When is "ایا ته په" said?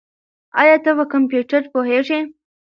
0.61-1.03